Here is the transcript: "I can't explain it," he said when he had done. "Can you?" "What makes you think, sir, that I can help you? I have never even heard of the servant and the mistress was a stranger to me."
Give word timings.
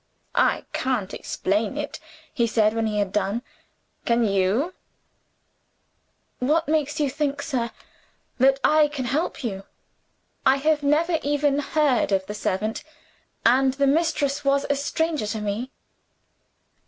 "I 0.33 0.65
can't 0.73 1.13
explain 1.13 1.77
it," 1.77 1.99
he 2.33 2.47
said 2.47 2.73
when 2.73 2.87
he 2.87 2.97
had 2.97 3.11
done. 3.11 3.43
"Can 4.03 4.23
you?" 4.23 4.73
"What 6.39 6.67
makes 6.67 6.99
you 6.99 7.07
think, 7.07 7.43
sir, 7.43 7.69
that 8.39 8.59
I 8.63 8.87
can 8.87 9.05
help 9.05 9.43
you? 9.43 9.61
I 10.43 10.55
have 10.55 10.81
never 10.81 11.19
even 11.21 11.59
heard 11.59 12.11
of 12.11 12.25
the 12.25 12.33
servant 12.33 12.83
and 13.45 13.75
the 13.75 13.85
mistress 13.85 14.43
was 14.43 14.65
a 14.71 14.75
stranger 14.75 15.27
to 15.27 15.39
me." 15.39 15.69